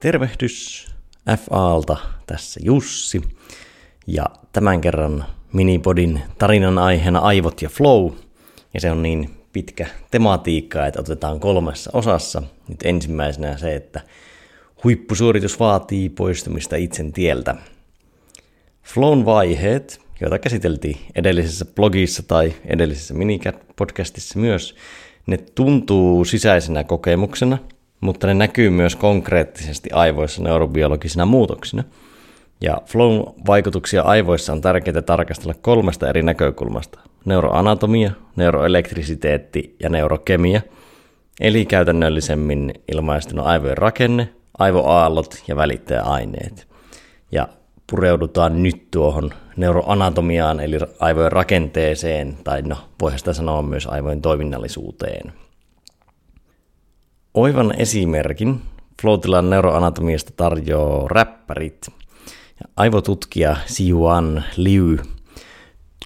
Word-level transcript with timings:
Tervehdys 0.00 0.86
FAlta, 1.36 1.96
tässä 2.26 2.60
Jussi. 2.62 3.22
Ja 4.06 4.24
tämän 4.52 4.80
kerran 4.80 5.24
minipodin 5.52 6.22
tarinan 6.38 6.78
aiheena 6.78 7.18
aivot 7.18 7.62
ja 7.62 7.68
flow. 7.68 8.12
Ja 8.74 8.80
se 8.80 8.90
on 8.90 9.02
niin 9.02 9.30
pitkä 9.52 9.86
tematiikka, 10.10 10.86
että 10.86 11.00
otetaan 11.00 11.40
kolmessa 11.40 11.90
osassa. 11.94 12.42
Nyt 12.68 12.78
ensimmäisenä 12.84 13.56
se, 13.56 13.74
että 13.74 14.00
huippusuoritus 14.84 15.60
vaatii 15.60 16.08
poistumista 16.08 16.76
itsen 16.76 17.12
tieltä. 17.12 17.54
Flown 18.82 19.24
vaiheet, 19.24 20.00
joita 20.20 20.38
käsiteltiin 20.38 20.96
edellisessä 21.14 21.64
blogissa 21.64 22.22
tai 22.22 22.54
edellisessä 22.64 23.14
minicat-podcastissa 23.14 24.38
myös, 24.38 24.76
ne 25.26 25.36
tuntuu 25.36 26.24
sisäisenä 26.24 26.84
kokemuksena– 26.84 27.58
mutta 28.00 28.26
ne 28.26 28.34
näkyy 28.34 28.70
myös 28.70 28.96
konkreettisesti 28.96 29.90
aivoissa 29.92 30.42
neurobiologisina 30.42 31.26
muutoksina. 31.26 31.84
Ja 32.60 32.82
flow 32.86 33.20
vaikutuksia 33.46 34.02
aivoissa 34.02 34.52
on 34.52 34.60
tärkeää 34.60 35.02
tarkastella 35.02 35.54
kolmesta 35.54 36.08
eri 36.08 36.22
näkökulmasta. 36.22 37.00
Neuroanatomia, 37.24 38.10
neuroelektrisiteetti 38.36 39.76
ja 39.82 39.88
neurokemia, 39.88 40.60
eli 41.40 41.66
käytännöllisemmin 41.66 42.74
ilmaistuna 42.92 43.42
aivojen 43.42 43.78
rakenne, 43.78 44.28
aivoaallot 44.58 45.42
ja 45.48 45.56
välittäjäaineet. 45.56 46.68
Ja 47.32 47.48
pureudutaan 47.90 48.62
nyt 48.62 48.90
tuohon 48.90 49.30
neuroanatomiaan, 49.56 50.60
eli 50.60 50.78
aivojen 51.00 51.32
rakenteeseen, 51.32 52.38
tai 52.44 52.62
no, 52.62 52.76
voihan 53.00 53.18
sitä 53.18 53.32
sanoa 53.32 53.62
myös 53.62 53.86
aivojen 53.86 54.22
toiminnallisuuteen. 54.22 55.32
Oivan 57.34 57.74
esimerkin 57.76 58.62
Floatilan 59.02 59.50
neuroanatomiasta 59.50 60.32
tarjoaa 60.36 61.08
räppärit. 61.08 61.86
Aivotutkija 62.76 63.56
Siuan 63.66 64.44
Liu 64.56 64.96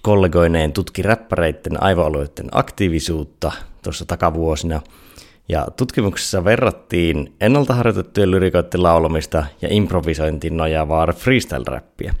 kollegoineen 0.03 0.73
tutki 0.73 1.01
räppäreiden 1.01 1.83
aivoalueiden 1.83 2.49
aktiivisuutta 2.51 3.51
tuossa 3.83 4.05
takavuosina. 4.05 4.81
Ja 5.49 5.67
tutkimuksessa 5.77 6.43
verrattiin 6.43 7.33
ennalta 7.41 7.73
harjoitettujen 7.73 8.31
lyrikoiden 8.31 8.83
laulamista 8.83 9.45
ja 9.61 9.67
improvisointiin 9.71 10.57
nojaavaa 10.57 11.07
freestyle-räppiä. 11.07 12.13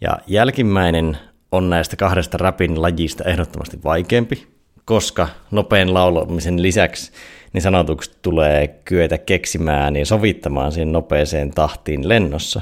Ja 0.00 0.18
jälkimmäinen 0.26 1.18
on 1.52 1.70
näistä 1.70 1.96
kahdesta 1.96 2.38
räpin 2.38 2.82
lajista 2.82 3.24
ehdottomasti 3.24 3.78
vaikeampi, 3.84 4.53
koska 4.84 5.28
nopean 5.50 5.94
laulamisen 5.94 6.62
lisäksi 6.62 7.12
niin 7.52 7.62
sanotuksi 7.62 8.12
tulee 8.22 8.68
kyetä 8.84 9.18
keksimään 9.18 9.96
ja 9.96 10.06
sovittamaan 10.06 10.72
siihen 10.72 10.92
nopeeseen 10.92 11.50
tahtiin 11.50 12.08
lennossa. 12.08 12.60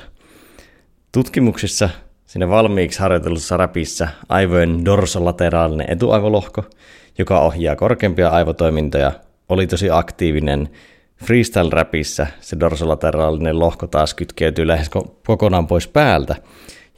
Tutkimuksissa 1.13 1.89
siinä 2.27 2.49
valmiiksi 2.49 3.01
harjoitellussa 3.01 3.57
räpissä 3.57 4.09
aivojen 4.29 4.85
dorsolateraalinen 4.85 5.91
etuaivolohko, 5.91 6.65
joka 7.19 7.41
ohjaa 7.41 7.77
korkeampia 7.77 8.29
aivotoimintoja, 8.29 9.13
oli 9.49 9.67
tosi 9.67 9.91
aktiivinen. 9.91 10.69
Freestyle-räpissä 11.25 12.27
se 12.41 12.61
dorsolateraalinen 12.61 13.59
lohko 13.59 13.87
taas 13.87 14.15
kytkeytyy 14.15 14.67
lähes 14.67 14.91
kokonaan 15.27 15.67
pois 15.67 15.89
päältä, 15.89 16.37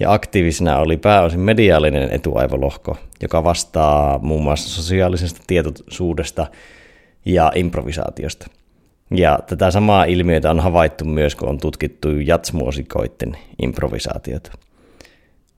ja 0.00 0.12
aktiivisena 0.12 0.78
oli 0.78 0.97
pääosin 0.97 1.41
mediaalinen 1.41 2.11
etuaivolohko, 2.11 2.97
joka 3.23 3.45
vastaa 3.45 4.19
muun 4.19 4.42
muassa 4.42 4.69
sosiaalisesta 4.69 5.41
tietoisuudesta 5.47 6.47
ja 7.25 7.53
improvisaatiosta. 7.55 8.47
Ja 9.11 9.39
tätä 9.47 9.70
samaa 9.70 10.05
ilmiötä 10.05 10.50
on 10.50 10.61
havaittu 10.61 11.05
myös, 11.05 11.34
kun 11.34 11.48
on 11.48 11.59
tutkittu 11.59 12.09
jatsmuosikoiden 12.11 13.37
improvisaatiota. 13.62 14.53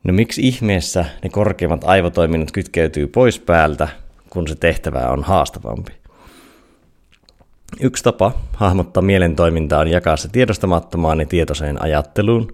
No 0.04 0.12
miksi 0.12 0.48
ihmeessä 0.48 1.04
ne 1.22 1.30
korkeimmat 1.30 1.84
aivotoiminnot 1.84 2.52
kytkeytyy 2.52 3.06
pois 3.06 3.38
päältä, 3.38 3.88
kun 4.30 4.48
se 4.48 4.54
tehtävä 4.54 5.08
on 5.08 5.22
haastavampi? 5.22 5.92
Yksi 7.80 8.04
tapa 8.04 8.32
hahmottaa 8.52 9.02
mielen 9.02 9.36
toimintaa 9.36 9.80
on 9.80 9.88
jakaa 9.88 10.16
se 10.16 10.28
tiedostamattomaan 10.28 11.20
ja 11.20 11.26
tietoiseen 11.26 11.82
ajatteluun. 11.82 12.52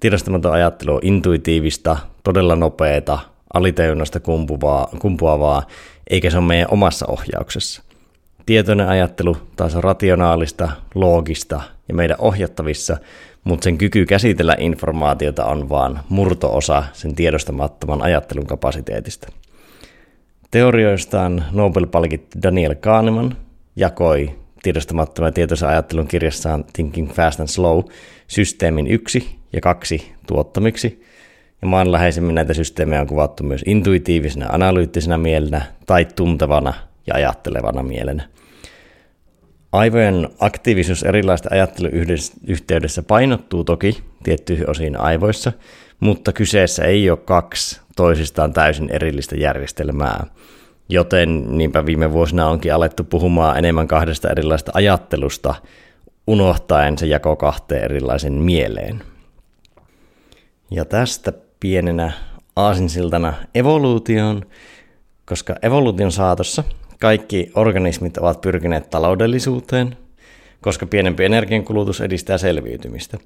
Tiedostamaton 0.00 0.52
ajattelu 0.52 0.94
on 0.94 1.00
intuitiivista, 1.02 1.96
todella 2.24 2.56
nopeata, 2.56 3.18
alitajunnasta 3.54 4.20
kumpuavaa, 5.00 5.66
eikä 6.10 6.30
se 6.30 6.38
ole 6.38 6.46
meidän 6.46 6.70
omassa 6.70 7.06
ohjauksessa. 7.08 7.82
Tietoinen 8.46 8.88
ajattelu 8.88 9.36
taas 9.56 9.74
on 9.74 9.84
rationaalista, 9.84 10.70
loogista 10.94 11.60
ja 11.88 11.94
meidän 11.94 12.16
ohjattavissa, 12.20 12.96
mutta 13.44 13.64
sen 13.64 13.78
kyky 13.78 14.06
käsitellä 14.06 14.56
informaatiota 14.58 15.44
on 15.44 15.68
vain 15.68 15.98
murtoosa 16.08 16.84
sen 16.92 17.14
tiedostamattoman 17.14 18.02
ajattelun 18.02 18.46
kapasiteetista. 18.46 19.28
Teorioistaan 20.50 21.44
Nobel-palkittu 21.52 22.38
Daniel 22.42 22.74
Kahneman 22.74 23.36
jakoi 23.76 24.30
tiedostamattoman 24.62 25.34
tietoisen 25.34 25.68
ajattelun 25.68 26.08
kirjassaan 26.08 26.64
Thinking 26.72 27.12
Fast 27.12 27.40
and 27.40 27.48
Slow 27.48 27.84
systeemin 28.28 28.86
yksi 28.86 29.36
ja 29.56 29.60
kaksi 29.60 30.12
tuottamiksi, 30.26 31.02
ja 31.62 31.68
maanläheisemmin 31.68 32.34
näitä 32.34 32.54
systeemejä 32.54 33.00
on 33.00 33.06
kuvattu 33.06 33.44
myös 33.44 33.62
intuitiivisena, 33.66 34.46
analyyttisena 34.48 35.18
mielenä 35.18 35.62
tai 35.86 36.04
tuntevana 36.04 36.74
ja 37.06 37.14
ajattelevana 37.14 37.82
mielenä. 37.82 38.28
Aivojen 39.72 40.28
aktiivisuus 40.40 41.02
erilaista 41.02 41.48
ajatteluyhteydessä 41.52 43.02
painottuu 43.02 43.64
toki 43.64 44.02
tiettyihin 44.22 44.70
osiin 44.70 45.00
aivoissa, 45.00 45.52
mutta 46.00 46.32
kyseessä 46.32 46.84
ei 46.84 47.10
ole 47.10 47.18
kaksi 47.18 47.80
toisistaan 47.96 48.52
täysin 48.52 48.90
erillistä 48.90 49.36
järjestelmää. 49.36 50.26
Joten 50.88 51.58
niinpä 51.58 51.86
viime 51.86 52.12
vuosina 52.12 52.48
onkin 52.48 52.74
alettu 52.74 53.04
puhumaan 53.04 53.58
enemmän 53.58 53.88
kahdesta 53.88 54.30
erilaista 54.30 54.72
ajattelusta, 54.74 55.54
unohtaen 56.26 56.98
se 56.98 57.06
jako 57.06 57.36
kahteen 57.36 57.84
erilaisen 57.84 58.32
mieleen. 58.32 59.02
Ja 60.70 60.84
tästä 60.84 61.32
pienenä 61.60 62.12
aasinsiltana 62.56 63.34
evoluutioon, 63.54 64.42
koska 65.24 65.54
evoluution 65.62 66.12
saatossa 66.12 66.64
kaikki 67.00 67.50
organismit 67.54 68.18
ovat 68.18 68.40
pyrkineet 68.40 68.90
taloudellisuuteen, 68.90 69.96
koska 70.60 70.86
pienempi 70.86 71.24
energiankulutus 71.24 72.00
edistää 72.00 72.38
selviytymistä. 72.38 73.18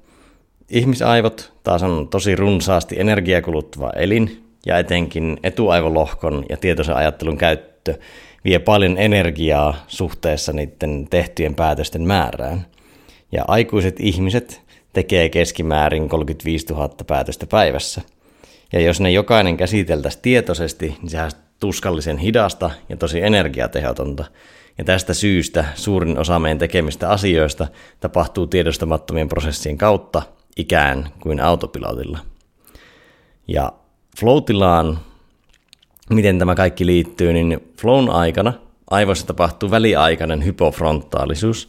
Ihmisaivot 0.69 1.53
taas 1.63 1.83
on 1.83 2.07
tosi 2.07 2.35
runsaasti 2.35 2.99
energiakuluttava 2.99 3.89
elin, 3.95 4.51
ja 4.65 4.77
etenkin 4.77 5.37
etuaivolohkon 5.43 6.45
ja 6.49 6.57
tietoisen 6.57 6.95
ajattelun 6.95 7.37
käyttö 7.37 7.97
vie 8.45 8.59
paljon 8.59 8.97
energiaa 8.97 9.75
suhteessa 9.87 10.53
niiden 10.53 11.07
tehtyjen 11.09 11.55
päätösten 11.55 12.01
määrään. 12.01 12.65
Ja 13.31 13.45
aikuiset 13.47 13.99
ihmiset 13.99 14.61
tekee 14.93 15.29
keskimäärin 15.29 16.09
35 16.09 16.65
000 16.73 16.89
päätöstä 17.07 17.47
päivässä. 17.47 18.01
Ja 18.73 18.79
jos 18.79 19.01
ne 19.01 19.11
jokainen 19.11 19.57
käsiteltäisiin 19.57 20.21
tietoisesti, 20.21 20.97
niin 21.01 21.09
sehän 21.09 21.31
tuskallisen 21.59 22.17
hidasta 22.17 22.71
ja 22.89 22.97
tosi 22.97 23.21
energiatehotonta. 23.21 24.25
Ja 24.77 24.83
tästä 24.83 25.13
syystä 25.13 25.65
suurin 25.75 26.17
osa 26.17 26.39
meidän 26.39 26.57
tekemistä 26.57 27.09
asioista 27.09 27.67
tapahtuu 27.99 28.47
tiedostamattomien 28.47 29.29
prosessien 29.29 29.77
kautta 29.77 30.21
ikään 30.57 31.09
kuin 31.19 31.39
autopilotilla. 31.39 32.19
Ja 33.47 33.73
floatilaan, 34.19 34.99
miten 36.09 36.39
tämä 36.39 36.55
kaikki 36.55 36.85
liittyy, 36.85 37.33
niin 37.33 37.73
flown 37.81 38.09
aikana 38.09 38.53
aivoissa 38.89 39.27
tapahtuu 39.27 39.71
väliaikainen 39.71 40.45
hypofrontaalisuus, 40.45 41.67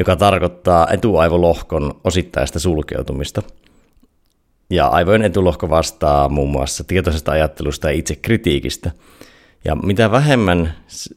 joka 0.00 0.16
tarkoittaa 0.16 0.88
etuaivolohkon 0.90 2.00
osittaista 2.04 2.58
sulkeutumista. 2.58 3.42
Ja 4.70 4.86
aivojen 4.86 5.22
etulohko 5.22 5.70
vastaa 5.70 6.28
muun 6.28 6.50
muassa 6.50 6.84
tietoisesta 6.84 7.32
ajattelusta 7.32 7.90
ja 7.90 7.98
itsekritiikistä– 7.98 8.90
ja 9.64 9.74
mitä 9.74 10.10
vähemmän 10.10 10.74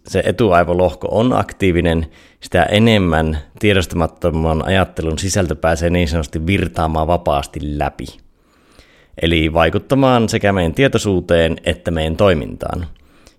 se 0.07 0.23
etuaivolohko 0.25 1.07
on 1.11 1.33
aktiivinen, 1.33 2.05
sitä 2.39 2.63
enemmän 2.63 3.37
tiedostamattoman 3.59 4.65
ajattelun 4.65 5.19
sisältö 5.19 5.55
pääsee 5.55 5.89
niin 5.89 6.07
sanotusti 6.07 6.47
virtaamaan 6.47 7.07
vapaasti 7.07 7.59
läpi. 7.79 8.05
Eli 9.21 9.53
vaikuttamaan 9.53 10.29
sekä 10.29 10.53
meidän 10.53 10.73
tietoisuuteen 10.73 11.57
että 11.63 11.91
meidän 11.91 12.17
toimintaan. 12.17 12.87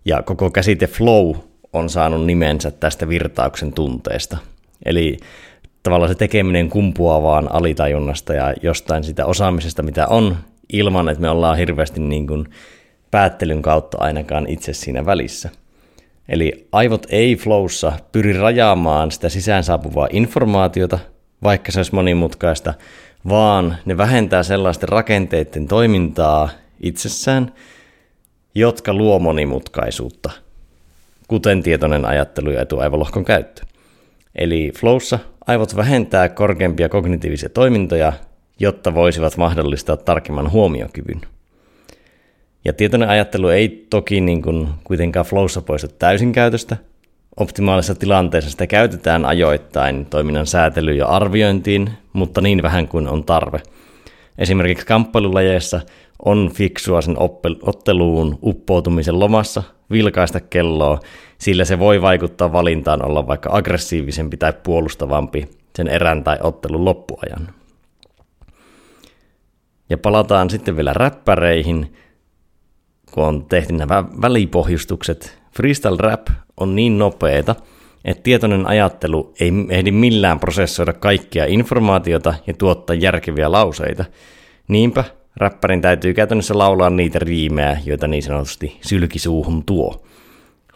Ja 0.04 0.22
koko 0.22 0.50
käsite 0.50 0.86
flow 0.86 1.36
on 1.72 1.90
saanut 1.90 2.26
nimensä 2.26 2.70
tästä 2.70 3.08
virtauksen 3.08 3.72
tunteesta. 3.72 4.36
Eli 4.84 5.16
tavallaan 5.82 6.08
se 6.08 6.14
tekeminen 6.14 6.70
kumpuaa 6.70 7.22
vaan 7.22 7.52
alitajunnasta 7.52 8.34
ja 8.34 8.54
jostain 8.62 9.04
sitä 9.04 9.26
osaamisesta, 9.26 9.82
mitä 9.82 10.06
on, 10.06 10.36
ilman 10.72 11.08
että 11.08 11.20
me 11.20 11.30
ollaan 11.30 11.58
hirveästi 11.58 12.00
niin 12.00 12.26
kuin 12.26 12.48
päättelyn 13.10 13.62
kautta 13.62 13.98
ainakaan 14.00 14.46
itse 14.48 14.72
siinä 14.72 15.06
välissä. 15.06 15.50
Eli 16.28 16.68
aivot 16.72 17.06
ei 17.10 17.36
flowssa 17.36 17.92
pyri 18.12 18.32
rajaamaan 18.32 19.10
sitä 19.10 19.28
sisään 19.28 19.64
saapuvaa 19.64 20.08
informaatiota, 20.10 20.98
vaikka 21.42 21.72
se 21.72 21.78
olisi 21.78 21.94
monimutkaista, 21.94 22.74
vaan 23.28 23.76
ne 23.84 23.96
vähentää 23.96 24.42
sellaisten 24.42 24.88
rakenteiden 24.88 25.68
toimintaa 25.68 26.48
itsessään, 26.80 27.52
jotka 28.54 28.94
luo 28.94 29.18
monimutkaisuutta, 29.18 30.30
kuten 31.28 31.62
tietoinen 31.62 32.04
ajattelu 32.04 32.50
ja 32.50 32.62
etuaivolohkon 32.62 33.24
käyttö. 33.24 33.62
Eli 34.34 34.72
Flowssa 34.78 35.18
aivot 35.46 35.76
vähentää 35.76 36.28
korkeampia 36.28 36.88
kognitiivisia 36.88 37.48
toimintoja, 37.48 38.12
jotta 38.60 38.94
voisivat 38.94 39.36
mahdollistaa 39.36 39.96
tarkemman 39.96 40.50
huomiokyvyn. 40.50 41.20
Ja 42.64 42.72
tietoinen 42.72 43.08
ajattelu 43.08 43.48
ei 43.48 43.86
toki 43.90 44.20
niin 44.20 44.42
kuin 44.42 44.68
kuitenkaan 44.84 45.26
Flowssa 45.26 45.62
poista 45.62 45.88
täysin 45.88 46.32
käytöstä. 46.32 46.76
Optimaalisessa 47.36 47.94
tilanteessa 47.94 48.50
sitä 48.50 48.66
käytetään 48.66 49.24
ajoittain 49.24 50.06
toiminnan 50.06 50.46
säätelyyn 50.46 50.98
ja 50.98 51.06
arviointiin, 51.06 51.90
mutta 52.12 52.40
niin 52.40 52.62
vähän 52.62 52.88
kuin 52.88 53.08
on 53.08 53.24
tarve. 53.24 53.60
Esimerkiksi 54.38 54.86
kamppailulajeissa 54.86 55.80
on 56.24 56.50
fiksua 56.54 57.02
sen 57.02 57.16
otteluun 57.62 58.38
uppoutumisen 58.42 59.20
lomassa 59.20 59.62
vilkaista 59.90 60.40
kelloa, 60.40 61.00
sillä 61.38 61.64
se 61.64 61.78
voi 61.78 62.02
vaikuttaa 62.02 62.52
valintaan 62.52 63.04
olla 63.04 63.26
vaikka 63.26 63.50
aggressiivisempi 63.52 64.36
tai 64.36 64.52
puolustavampi 64.62 65.48
sen 65.76 65.88
erän 65.88 66.24
tai 66.24 66.38
ottelun 66.40 66.84
loppuajan. 66.84 67.48
Ja 69.90 69.98
palataan 69.98 70.50
sitten 70.50 70.76
vielä 70.76 70.92
räppäreihin, 70.92 71.96
kun 73.10 73.24
on 73.24 73.46
tehty 73.46 73.72
nämä 73.72 74.04
välipohjustukset. 74.22 75.38
Freestyle 75.56 75.96
rap 75.98 76.26
on 76.56 76.76
niin 76.76 76.98
nopeeta, 76.98 77.54
että 78.04 78.22
tietoinen 78.22 78.66
ajattelu 78.66 79.34
ei 79.40 79.52
ehdi 79.70 79.90
millään 79.90 80.40
prosessoida 80.40 80.92
kaikkia 80.92 81.44
informaatiota 81.44 82.34
ja 82.46 82.54
tuottaa 82.54 82.96
järkeviä 82.96 83.52
lauseita. 83.52 84.04
Niinpä 84.68 85.04
räppärin 85.36 85.80
täytyy 85.80 86.14
käytännössä 86.14 86.58
laulaa 86.58 86.90
niitä 86.90 87.18
riimejä, 87.18 87.76
joita 87.84 88.08
niin 88.08 88.22
sanotusti 88.22 88.78
sylkisuuhun 88.80 89.64
tuo. 89.64 90.04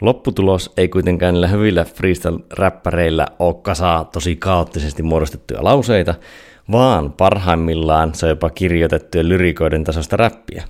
Lopputulos 0.01 0.73
ei 0.77 0.89
kuitenkaan 0.89 1.35
niillä 1.35 1.49
hyvillä 1.49 1.85
freestyle-räppäreillä 1.85 3.27
ole 3.39 3.55
kasaa 3.63 4.05
tosi 4.05 4.37
kaoottisesti 4.37 5.03
muodostettuja 5.03 5.65
lauseita, 5.65 6.15
vaan 6.73 7.13
parhaimmillaan 7.13 8.15
se 8.15 8.27
on 8.27 8.31
jopa 8.31 8.51
kirjoitettuja 8.51 9.29
lyrikoiden 9.29 9.85
tasosta 9.85 10.17
räppiä. 10.17 10.65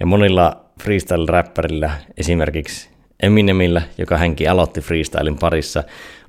Ja 0.00 0.06
monilla 0.06 0.64
freestyle-räppärillä, 0.82 1.90
esimerkiksi 2.16 2.94
Eminemillä, 3.22 3.82
joka 3.98 4.16
hänkin 4.18 4.50
aloitti 4.50 4.80
freestylin 4.80 5.38
parissa, 5.38 5.84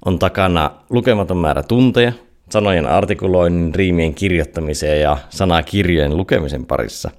on 0.06 0.20
takana 0.20 0.72
lukematon 0.90 1.38
määrä 1.38 1.64
tunteja, 1.64 2.12
sanojen 2.50 2.86
artikuloinnin, 2.86 3.76
riimien 3.76 4.14
kirjoittamiseen 4.14 5.02
ja 5.02 5.18
sanakirjojen 5.30 6.18
lukemisen 6.18 6.66
parissa. 6.66 7.12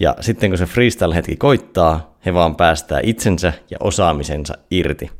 Ja 0.00 0.16
sitten 0.20 0.50
kun 0.50 0.58
se 0.58 0.64
freestyle-hetki 0.64 1.36
koittaa, 1.36 2.16
he 2.26 2.34
vaan 2.34 2.56
päästää 2.56 3.00
itsensä 3.02 3.52
ja 3.70 3.76
osaamisensa 3.80 4.54
irti. 4.70 5.10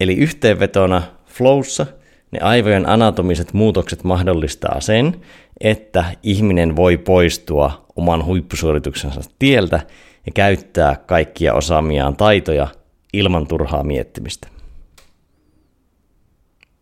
Eli 0.00 0.14
yhteenvetona 0.14 1.02
Flowssa 1.26 1.86
ne 2.30 2.38
aivojen 2.40 2.88
anatomiset 2.88 3.52
muutokset 3.52 4.04
mahdollistaa 4.04 4.80
sen, 4.80 5.20
että 5.60 6.04
ihminen 6.22 6.76
voi 6.76 6.96
poistua 6.96 7.86
oman 7.96 8.24
huippusuorituksensa 8.24 9.20
tieltä 9.38 9.80
ja 10.26 10.32
käyttää 10.34 10.96
kaikkia 11.06 11.54
osaamiaan 11.54 12.16
taitoja 12.16 12.68
ilman 13.12 13.46
turhaa 13.46 13.82
miettimistä. 13.82 14.48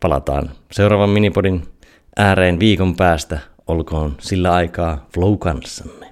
Palataan 0.01 0.51
seuraavan 0.73 1.11
minipodin 1.11 1.63
ääreen 2.17 2.61
viikon 2.61 2.97
päästä. 2.97 3.39
Olkoon 3.67 4.17
sillä 4.21 4.55
aikaa 4.55 5.07
flow 5.15 5.39
kanssanne. 5.39 6.07